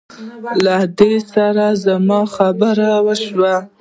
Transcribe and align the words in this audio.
له 0.65 0.77
دې 0.97 1.13
سره 1.33 1.65
زما 1.85 2.21
خبره 2.35 2.89
وشوه. 3.05 3.55